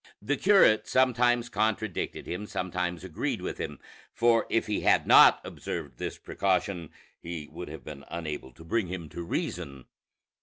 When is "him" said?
2.25-2.47, 3.59-3.77, 8.87-9.09